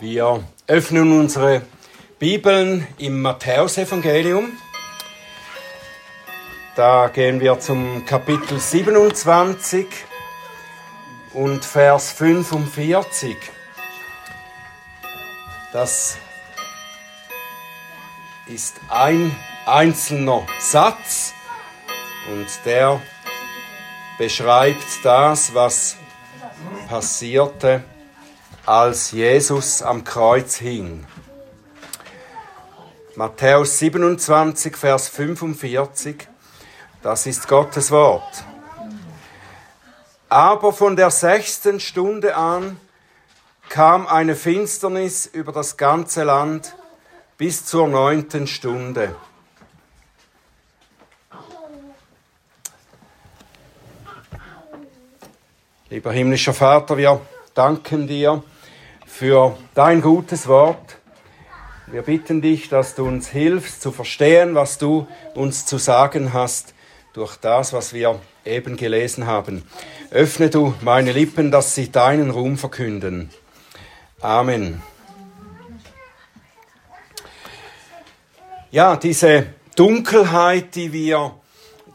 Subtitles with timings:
[0.00, 1.62] Wir öffnen unsere
[2.18, 4.52] Bibeln im Matthäusevangelium.
[6.74, 9.86] Da gehen wir zum Kapitel 27
[11.32, 13.36] und Vers 45.
[15.72, 16.18] Das
[18.46, 19.34] ist ein
[19.64, 21.32] einzelner Satz
[22.32, 23.00] und der
[24.18, 25.96] beschreibt das, was
[26.88, 27.84] passierte,
[28.66, 31.06] als Jesus am Kreuz hing.
[33.14, 36.26] Matthäus 27, Vers 45,
[37.02, 38.44] das ist Gottes Wort.
[40.28, 42.80] Aber von der sechsten Stunde an
[43.68, 46.74] kam eine Finsternis über das ganze Land
[47.36, 49.14] bis zur neunten Stunde.
[55.90, 57.20] Lieber himmlischer Vater, wir
[57.54, 58.42] danken dir
[59.14, 60.96] für dein gutes Wort.
[61.86, 66.74] Wir bitten dich, dass du uns hilfst zu verstehen, was du uns zu sagen hast
[67.12, 69.62] durch das, was wir eben gelesen haben.
[70.10, 73.30] Öffne du meine Lippen, dass sie deinen Ruhm verkünden.
[74.20, 74.82] Amen.
[78.72, 79.46] Ja, diese
[79.76, 81.36] Dunkelheit, die wir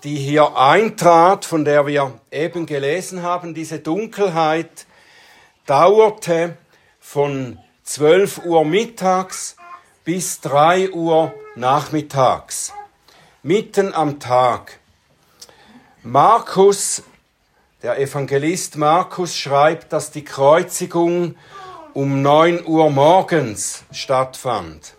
[0.06, 4.86] die hier eintrat, von der wir eben gelesen haben, diese Dunkelheit
[5.66, 6.56] dauerte
[7.12, 9.56] von 12 Uhr mittags
[10.06, 12.72] bis 3 Uhr nachmittags,
[13.42, 14.78] mitten am Tag.
[16.04, 17.02] Markus,
[17.82, 21.36] der Evangelist Markus schreibt, dass die Kreuzigung
[21.96, 24.94] um 9 Uhr morgens stattfand.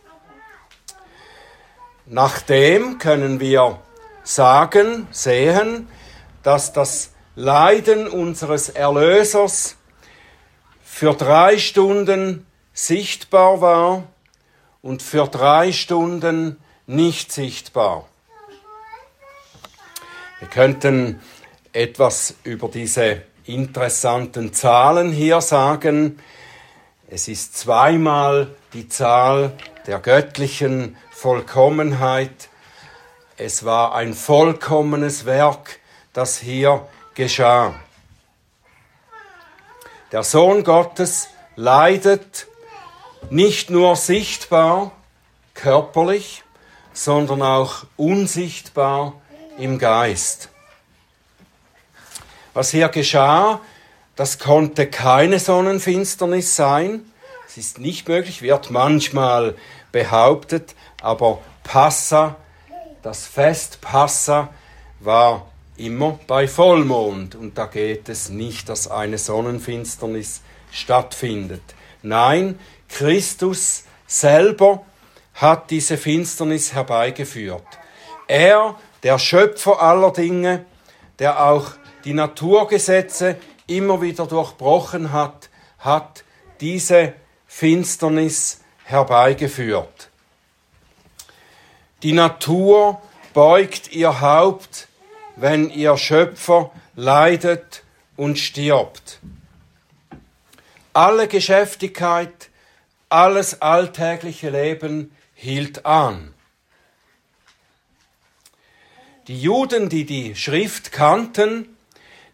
[2.06, 3.78] Nachdem können wir
[4.24, 5.86] sagen, sehen,
[6.42, 9.76] dass das Leiden unseres Erlösers
[11.00, 14.02] für drei Stunden sichtbar war
[14.82, 18.06] und für drei Stunden nicht sichtbar.
[20.40, 21.22] Wir könnten
[21.72, 26.18] etwas über diese interessanten Zahlen hier sagen.
[27.08, 32.50] Es ist zweimal die Zahl der göttlichen Vollkommenheit
[33.38, 35.78] es war ein vollkommenes Werk,
[36.12, 37.74] das hier geschah.
[40.12, 42.46] Der Sohn Gottes leidet
[43.30, 44.92] nicht nur sichtbar,
[45.54, 46.42] körperlich,
[46.92, 49.14] sondern auch unsichtbar
[49.58, 50.48] im Geist.
[52.54, 53.60] Was hier geschah,
[54.16, 57.02] das konnte keine Sonnenfinsternis sein.
[57.46, 59.54] Es ist nicht möglich, wird manchmal
[59.92, 62.36] behauptet, aber Passa
[63.02, 64.48] das Fest Passa
[64.98, 65.49] war
[65.84, 71.62] immer bei Vollmond und da geht es nicht, dass eine Sonnenfinsternis stattfindet.
[72.02, 72.58] Nein,
[72.88, 74.84] Christus selber
[75.34, 77.66] hat diese Finsternis herbeigeführt.
[78.28, 80.64] Er, der Schöpfer aller Dinge,
[81.18, 81.72] der auch
[82.04, 83.36] die Naturgesetze
[83.66, 85.48] immer wieder durchbrochen hat,
[85.78, 86.24] hat
[86.60, 87.14] diese
[87.46, 90.10] Finsternis herbeigeführt.
[92.02, 93.00] Die Natur
[93.34, 94.88] beugt ihr Haupt,
[95.36, 97.82] wenn ihr Schöpfer leidet
[98.16, 99.20] und stirbt.
[100.92, 102.50] Alle Geschäftigkeit,
[103.08, 106.34] alles alltägliche Leben hielt an.
[109.26, 111.76] Die Juden, die die Schrift kannten,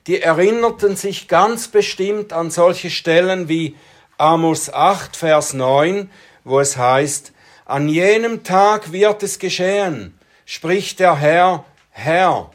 [0.07, 3.77] die erinnerten sich ganz bestimmt an solche Stellen wie
[4.19, 6.11] Amos 8, Vers 9,
[6.45, 7.33] wo es heißt,
[7.65, 12.51] an jenem Tag wird es geschehen, spricht der Herr, Herr.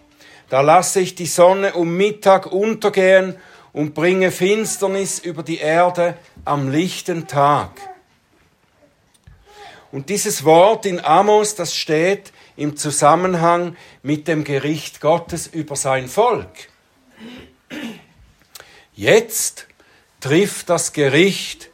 [0.51, 3.37] Da lasse ich die Sonne um Mittag untergehen
[3.71, 7.71] und bringe Finsternis über die Erde am lichten Tag.
[9.93, 16.09] Und dieses Wort in Amos, das steht im Zusammenhang mit dem Gericht Gottes über sein
[16.09, 16.67] Volk.
[18.93, 19.67] Jetzt
[20.19, 21.69] trifft das Gericht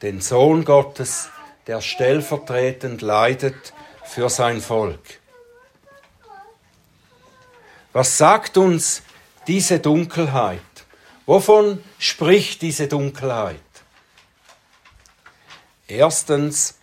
[0.00, 1.28] den Sohn Gottes
[1.66, 5.20] der stellvertretend leidet für sein Volk.
[7.92, 9.02] Was sagt uns
[9.46, 10.60] diese Dunkelheit?
[11.26, 13.60] Wovon spricht diese Dunkelheit?
[15.86, 16.78] Erstens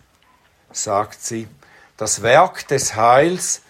[0.72, 1.48] sagt sie,
[1.96, 3.62] das Werk des Heils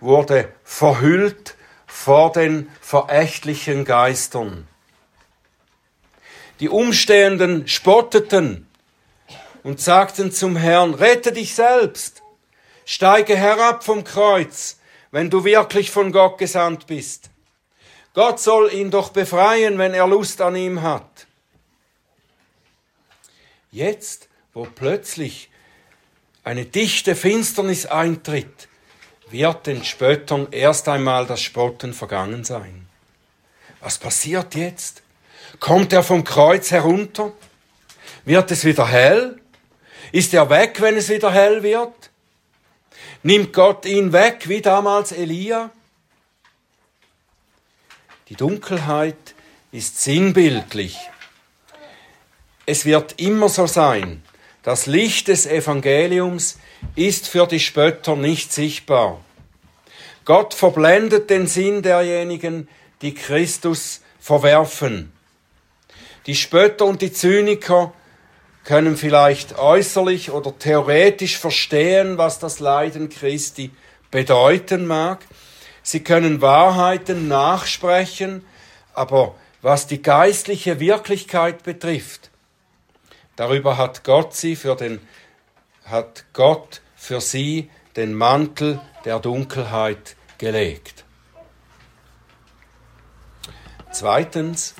[0.00, 1.56] wurde verhüllt
[1.86, 4.68] vor den verächtlichen Geistern.
[6.60, 8.68] Die Umstehenden spotteten
[9.64, 12.22] und sagten zum Herrn, rette dich selbst,
[12.84, 14.78] steige herab vom Kreuz,
[15.14, 17.30] wenn du wirklich von Gott gesandt bist.
[18.14, 21.28] Gott soll ihn doch befreien, wenn er Lust an ihm hat.
[23.70, 25.50] Jetzt wo plötzlich
[26.42, 28.66] eine dichte Finsternis eintritt,
[29.30, 32.88] wird den Spöttern erst einmal das Spotten vergangen sein.
[33.80, 35.04] Was passiert jetzt?
[35.60, 37.32] Kommt er vom Kreuz herunter?
[38.24, 39.40] Wird es wieder hell?
[40.10, 42.10] Ist er weg, wenn es wieder hell wird?
[43.26, 45.70] Nimmt Gott ihn weg, wie damals Elia?
[48.28, 49.34] Die Dunkelheit
[49.72, 50.98] ist sinnbildlich.
[52.66, 54.22] Es wird immer so sein.
[54.62, 56.58] Das Licht des Evangeliums
[56.96, 59.24] ist für die Spötter nicht sichtbar.
[60.26, 62.68] Gott verblendet den Sinn derjenigen,
[63.00, 65.12] die Christus verwerfen.
[66.26, 67.94] Die Spötter und die Zyniker
[68.64, 73.70] können vielleicht äußerlich oder theoretisch verstehen, was das Leiden Christi
[74.10, 75.24] bedeuten mag.
[75.82, 78.44] Sie können Wahrheiten nachsprechen,
[78.94, 82.30] aber was die geistliche Wirklichkeit betrifft,
[83.36, 85.00] darüber hat Gott sie für den,
[85.84, 91.04] hat Gott für sie den Mantel der Dunkelheit gelegt.
[93.92, 94.74] Zweitens,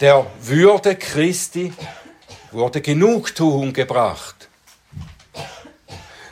[0.00, 1.72] der Würde Christi
[2.52, 4.48] wurde Genugtuung gebracht.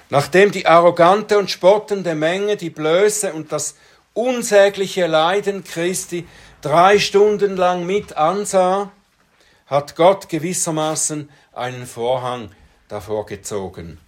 [0.08, 3.74] Nachdem die arrogante und spottende Menge die Blöße und das
[4.14, 6.26] unsägliche Leiden Christi
[6.62, 8.90] drei Stunden lang mit ansah,
[9.66, 12.50] hat Gott gewissermaßen einen Vorhang
[12.88, 13.98] davor gezogen.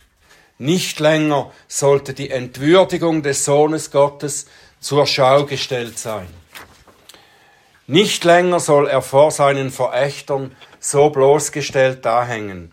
[0.58, 4.46] Nicht länger sollte die Entwürdigung des Sohnes Gottes
[4.80, 6.28] zur Schau gestellt sein.
[7.86, 12.72] Nicht länger soll er vor seinen Verächtern so bloßgestellt dahängen.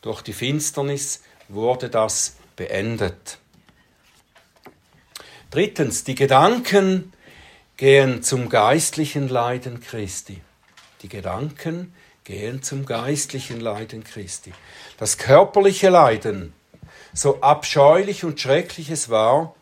[0.00, 3.38] Durch die Finsternis wurde das beendet.
[5.50, 7.12] Drittens, die Gedanken
[7.76, 10.40] gehen zum geistlichen Leiden Christi.
[11.02, 11.94] Die Gedanken
[12.24, 14.52] gehen zum geistlichen Leiden Christi.
[14.98, 16.54] Das körperliche Leiden,
[17.12, 19.54] so abscheulich und schrecklich es war,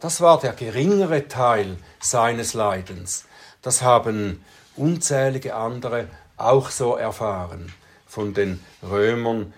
[0.00, 3.26] das war der geringere Teil seines Leidens.
[3.62, 4.44] Das haben
[4.76, 7.72] unzählige andere auch so erfahren,
[8.06, 9.52] von den Römern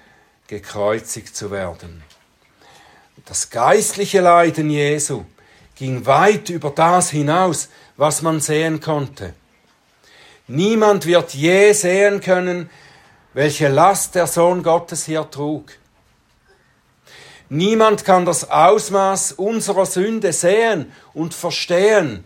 [0.46, 2.02] gekreuzigt zu werden.
[3.24, 5.24] Das geistliche Leiden Jesu
[5.74, 9.34] ging weit über das hinaus, was man sehen konnte.
[10.48, 12.70] Niemand wird je sehen können,
[13.34, 15.72] welche Last der Sohn Gottes hier trug.
[17.48, 22.24] Niemand kann das Ausmaß unserer Sünde sehen und verstehen,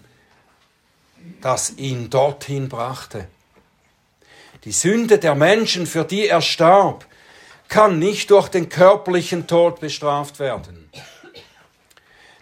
[1.40, 3.26] das ihn dorthin brachte.
[4.64, 7.06] Die Sünde der Menschen, für die er starb,
[7.68, 10.90] kann nicht durch den körperlichen Tod bestraft werden.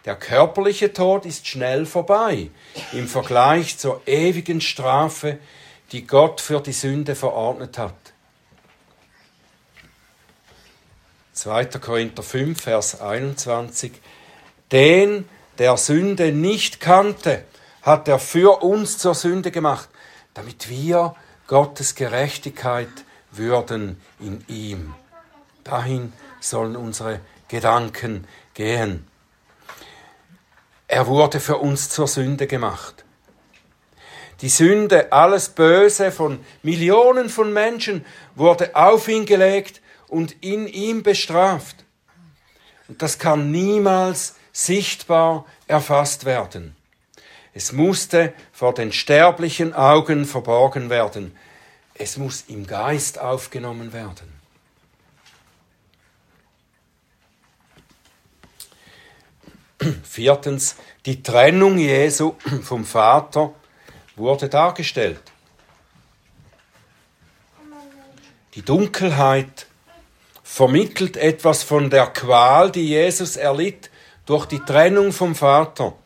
[0.04, 2.50] Der körperliche Tod ist schnell vorbei
[2.92, 5.38] im Vergleich zur ewigen Strafe,
[5.92, 7.94] die Gott für die Sünde verordnet hat.
[11.34, 11.66] 2.
[11.66, 13.92] Korinther 5, Vers 21.
[14.72, 15.28] Den,
[15.58, 17.44] der Sünde nicht kannte,
[17.82, 19.88] hat er für uns zur Sünde gemacht,
[20.34, 21.14] damit wir
[21.48, 22.88] Gottes Gerechtigkeit
[23.30, 24.94] würden in ihm.
[25.64, 29.06] Dahin sollen unsere Gedanken gehen.
[30.86, 33.04] Er wurde für uns zur Sünde gemacht.
[34.42, 38.04] Die Sünde, alles Böse von Millionen von Menschen
[38.34, 41.84] wurde auf ihn gelegt und in ihm bestraft.
[42.88, 46.77] Und das kann niemals sichtbar erfasst werden.
[47.58, 51.36] Es musste vor den sterblichen Augen verborgen werden.
[51.94, 54.32] Es muss im Geist aufgenommen werden.
[60.04, 63.52] Viertens, die Trennung Jesu vom Vater
[64.14, 65.20] wurde dargestellt.
[68.54, 69.66] Die Dunkelheit
[70.44, 73.90] vermittelt etwas von der Qual, die Jesus erlitt
[74.26, 75.96] durch die Trennung vom Vater.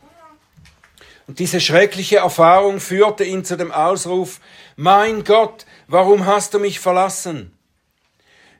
[1.27, 4.39] Und diese schreckliche Erfahrung führte ihn zu dem Ausruf,
[4.75, 7.57] Mein Gott, warum hast du mich verlassen?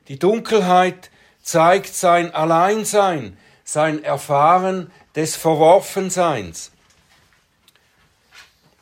[0.08, 1.10] Die Dunkelheit
[1.42, 6.72] zeigt sein Alleinsein, sein Erfahren des Verworfenseins.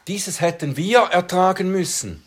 [0.08, 2.24] Dieses hätten wir ertragen müssen.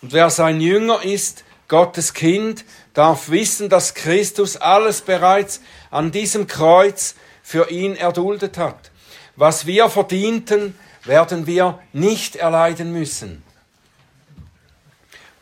[0.00, 6.46] Und wer sein Jünger ist, Gottes Kind, darf wissen, dass Christus alles bereits an diesem
[6.46, 8.90] Kreuz für ihn erduldet hat.
[9.38, 13.44] Was wir verdienten, werden wir nicht erleiden müssen.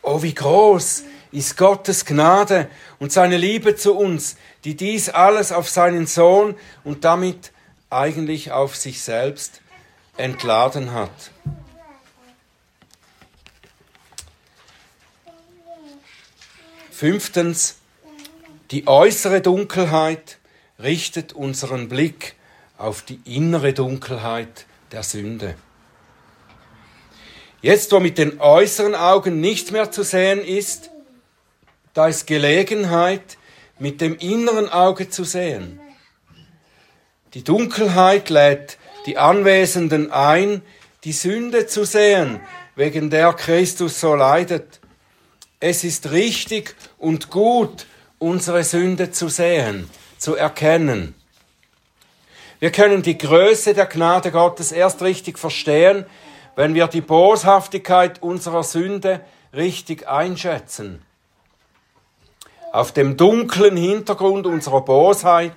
[0.03, 5.67] Oh, wie groß ist Gottes Gnade und seine Liebe zu uns, die dies alles auf
[5.67, 7.51] seinen Sohn und damit
[7.89, 9.61] eigentlich auf sich selbst
[10.15, 11.31] entladen hat.
[16.91, 17.77] Fünftens,
[18.69, 20.37] die äußere Dunkelheit
[20.77, 22.35] richtet unseren Blick
[22.77, 25.55] auf die innere Dunkelheit der Sünde.
[27.61, 30.91] Jetzt, wo mit den äußeren Augen nichts mehr zu sehen ist,
[31.93, 33.37] da ist Gelegenheit,
[33.79, 35.79] mit dem inneren Auge zu sehen.
[37.33, 40.61] Die Dunkelheit lädt die Anwesenden ein,
[41.03, 42.39] die Sünde zu sehen,
[42.75, 44.79] wegen der Christus so leidet.
[45.59, 47.87] Es ist richtig und gut,
[48.19, 51.15] unsere Sünde zu sehen, zu erkennen.
[52.59, 56.05] Wir können die Größe der Gnade Gottes erst richtig verstehen,
[56.55, 59.21] wenn wir die Boshaftigkeit unserer Sünde
[59.53, 61.03] richtig einschätzen.
[62.73, 65.55] Auf dem dunklen Hintergrund unserer Bosheit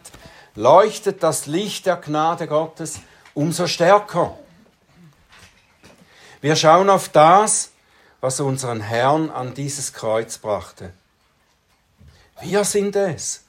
[0.55, 3.01] leuchtet das Licht der Gnade Gottes
[3.35, 4.37] umso stärker.
[6.43, 7.71] Wir schauen auf das,
[8.21, 10.93] was unseren Herrn an dieses Kreuz brachte.
[12.43, 13.45] Wir sind es.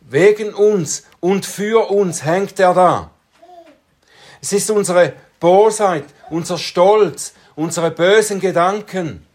[0.00, 3.10] Wegen uns und für uns hängt er da.
[4.42, 9.26] Es ist unsere Bosheit, unser Stolz, unsere bösen Gedanken,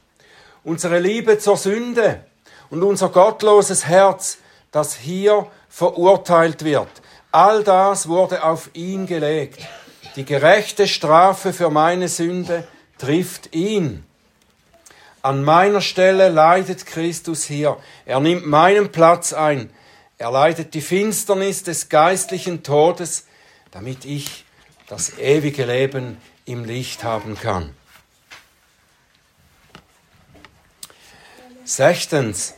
[0.64, 2.24] unsere Liebe zur Sünde
[2.70, 4.38] und unser gottloses Herz,
[4.70, 6.90] das hier verurteilt wird.
[7.32, 9.58] All das wurde auf ihn gelegt.
[10.16, 12.68] Die gerechte Strafe für meine Sünde
[13.00, 14.06] trifft ihn.
[15.24, 17.78] An meiner Stelle leidet Christus hier.
[18.06, 19.72] Er nimmt meinen Platz ein.
[20.20, 23.26] Er leidet die Finsternis des geistlichen Todes,
[23.72, 24.44] damit ich
[24.88, 27.74] das ewige Leben im Licht haben kann.
[31.64, 32.54] Sechstens,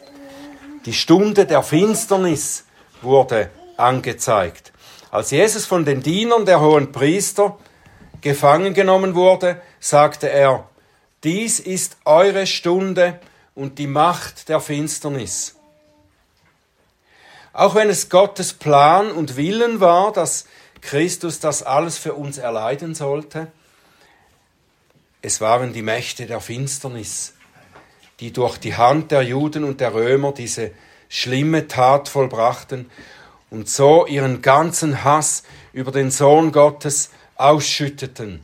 [0.88, 2.64] die Stunde der Finsternis
[3.04, 4.74] wurde angezeigt.
[5.12, 7.60] Als Jesus von den Dienern der hohen Priester
[8.22, 10.68] gefangen genommen wurde, sagte er,
[11.24, 13.20] dies ist eure Stunde
[13.54, 15.61] und die Macht der Finsternis.
[17.54, 20.46] Auch wenn es Gottes Plan und Willen war, dass
[20.82, 23.48] Christus das alles für uns erleiden sollte,
[25.22, 27.34] es waren die Mächte der Finsternis,
[28.20, 30.72] die durch die Hand der Juden und der Römer diese
[31.10, 32.90] schlimme Tat vollbrachten
[33.52, 35.44] und so ihren ganzen Hass
[35.74, 38.44] über den Sohn Gottes ausschütteten.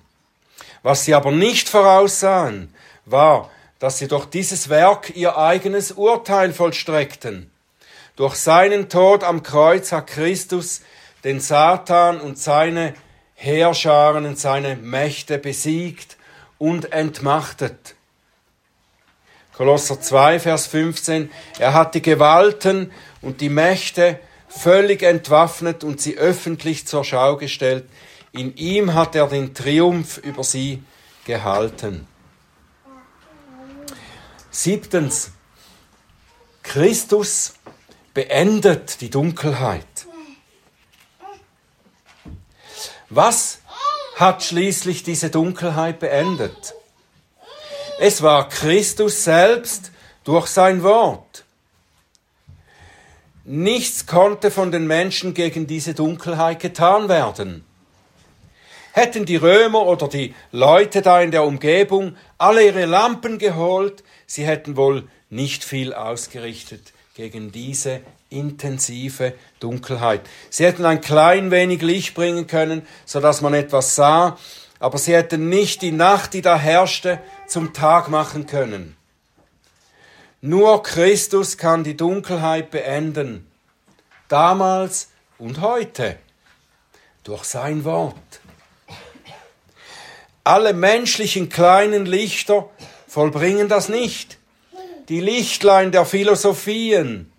[0.84, 2.74] Was sie aber nicht voraussahen,
[3.06, 3.50] war,
[3.80, 7.50] dass sie durch dieses Werk ihr eigenes Urteil vollstreckten.
[8.18, 10.82] Durch seinen Tod am Kreuz hat Christus
[11.24, 12.96] den Satan und seine
[13.36, 16.18] Heerscharen und seine Mächte besiegt
[16.58, 17.96] und entmachtet.
[19.54, 21.32] Kolosser 2, Vers 15.
[21.60, 27.86] Er hat die Gewalten und die Mächte völlig entwaffnet und sie öffentlich zur Schau gestellt.
[28.32, 30.82] In ihm hat er den Triumph über sie
[31.26, 32.08] gehalten.
[34.50, 35.34] Siebtens.
[36.64, 37.54] Christus
[38.18, 40.08] beendet die Dunkelheit.
[43.10, 43.60] Was
[44.16, 46.74] hat schließlich diese Dunkelheit beendet?
[48.00, 49.92] Es war Christus selbst
[50.24, 51.44] durch sein Wort.
[53.44, 57.64] Nichts konnte von den Menschen gegen diese Dunkelheit getan werden.
[58.94, 64.48] Hätten die Römer oder die Leute da in der Umgebung alle ihre Lampen geholt, sie
[64.48, 70.22] hätten wohl nicht viel ausgerichtet gegen diese intensive Dunkelheit.
[70.52, 74.38] Sie hätten ein klein wenig Licht bringen können, so dass man etwas sah,
[74.78, 78.96] aber sie hätten nicht die Nacht, die da herrschte, zum Tag machen können.
[80.42, 83.48] Nur Christus kann die Dunkelheit beenden,
[84.28, 85.10] damals
[85.40, 86.18] und heute,
[87.24, 88.14] durch sein Wort.
[90.44, 92.70] Alle menschlichen kleinen Lichter
[93.08, 94.37] vollbringen das nicht
[95.10, 97.32] die Lichtlein der Philosophien,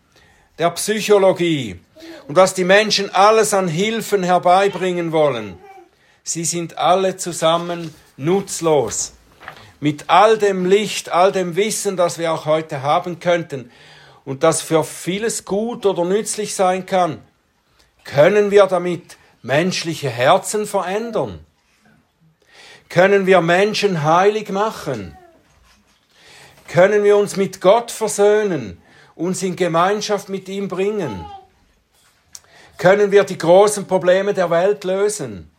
[0.58, 1.78] der Psychologie
[2.26, 5.58] und was die Menschen alles an Hilfen herbeibringen wollen.
[6.22, 9.12] Sie sind alle zusammen nutzlos.
[9.80, 13.70] Mit all dem Licht, all dem Wissen, das wir auch heute haben könnten
[14.24, 17.22] und das für vieles gut oder nützlich sein kann,
[18.04, 21.40] können wir damit menschliche Herzen verändern?
[22.88, 25.16] Können wir Menschen heilig machen?
[26.68, 28.80] Können wir uns mit Gott versöhnen,
[29.16, 31.24] uns in Gemeinschaft mit ihm bringen?
[32.76, 35.50] Können wir die großen Probleme der Welt lösen?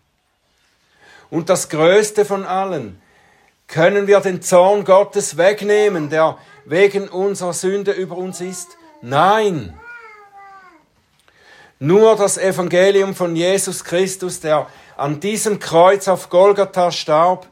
[1.30, 3.02] Und das Größte von allen,
[3.68, 8.78] können wir den Zorn Gottes wegnehmen, der wegen unserer Sünde über uns ist?
[9.02, 9.78] Nein.
[11.78, 17.48] Nur das Evangelium von Jesus Christus, der an diesem Kreuz auf Golgatha starb,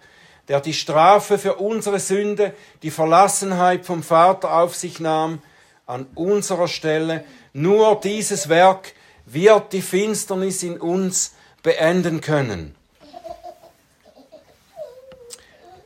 [0.47, 5.41] der die Strafe für unsere Sünde, die Verlassenheit vom Vater auf sich nahm,
[5.85, 7.23] an unserer Stelle.
[7.53, 8.93] Nur dieses Werk
[9.25, 12.75] wird die Finsternis in uns beenden können.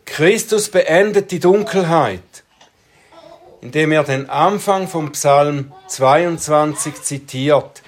[0.06, 2.22] Christus beendet die Dunkelheit,
[3.62, 7.82] indem er den Anfang vom Psalm 22 zitiert.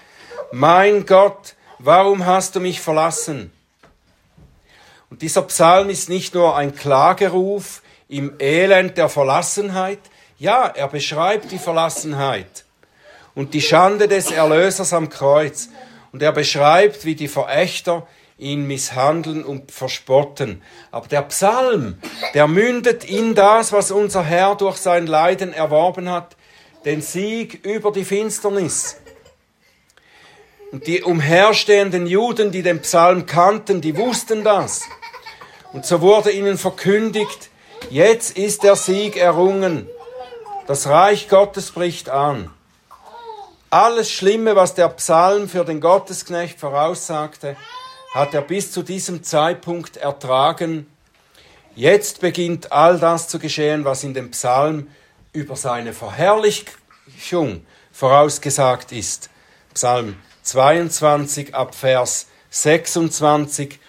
[0.51, 3.51] Mein Gott, warum hast du mich verlassen?
[5.13, 10.00] Und dieser Psalm ist nicht nur ein Klageruf im Elend der Verlassenheit,
[10.39, 12.65] ja, er beschreibt die Verlassenheit
[13.36, 15.70] und die Schande des Erlösers am Kreuz.
[16.12, 18.08] Und er beschreibt, wie die Verächter
[18.39, 20.63] ihn misshandeln und verspotten.
[20.89, 22.00] Aber der Psalm,
[22.34, 26.36] der mündet in das, was unser Herr durch sein Leiden erworben hat,
[26.86, 28.98] den Sieg über die Finsternis.
[30.72, 34.82] Und die umherstehenden Juden, die den Psalm kannten, die wussten das.
[35.74, 37.50] Und so wurde ihnen verkündigt,
[37.89, 39.89] jetzt ist der Sieg errungen.
[40.68, 42.51] Das Reich Gottes bricht an.
[43.72, 47.58] Alles Schlimme, was der Psalm für den Gottesknecht voraussagte,
[48.13, 50.86] hat er bis zu diesem Zeitpunkt ertragen.
[51.75, 54.89] Jetzt beginnt all das zu geschehen, was in dem Psalm
[55.34, 59.32] über seine Verherrlichung vorausgesagt ist.
[59.74, 63.80] Psalm 22 ab Vers 26.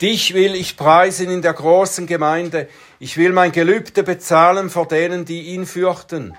[0.00, 2.68] Dich will ich preisen in der großen Gemeinde.
[3.00, 6.36] Ich will mein Gelübde bezahlen vor denen, die ihn fürchten.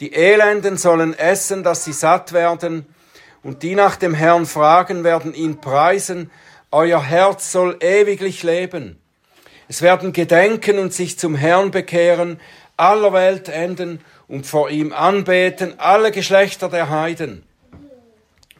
[0.00, 2.86] Die Elenden sollen essen, dass sie satt werden,
[3.44, 6.30] und die nach dem Herrn fragen, werden ihn preisen,
[6.72, 9.00] euer Herz soll ewiglich leben.
[9.68, 12.40] Es werden gedenken und sich zum Herrn bekehren,
[12.76, 17.44] aller Welt enden und vor ihm anbeten alle Geschlechter der Heiden.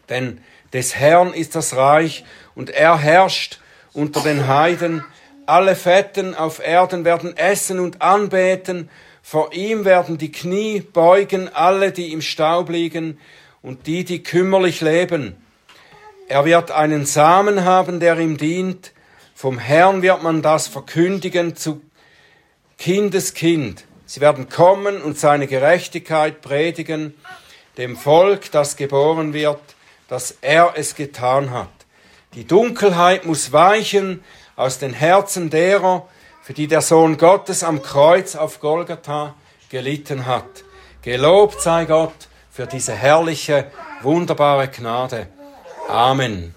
[0.09, 0.41] Denn
[0.73, 3.61] des Herrn ist das Reich und er herrscht
[3.99, 5.05] unter den Heiden.
[5.45, 8.89] Alle Fetten auf Erden werden essen und anbeten.
[9.23, 13.19] Vor ihm werden die Knie beugen, alle, die im Staub liegen
[13.61, 15.37] und die, die kümmerlich leben.
[16.29, 18.93] Er wird einen Samen haben, der ihm dient.
[19.35, 21.81] Vom Herrn wird man das verkündigen zu
[22.79, 23.85] Kindeskind.
[24.07, 27.15] Sie werden kommen und seine Gerechtigkeit predigen,
[27.77, 29.61] dem Volk, das geboren wird,
[30.09, 31.78] dass er es getan hat.
[32.35, 34.23] Die Dunkelheit muss weichen
[34.57, 36.07] aus den Herzen derer,
[36.43, 39.35] für die der Sohn Gottes am Kreuz auf Golgatha
[39.71, 40.65] gelitten hat.
[41.03, 43.71] Gelobt sei Gott für diese herrliche,
[44.03, 45.29] wunderbare Gnade.
[45.89, 46.55] Amen.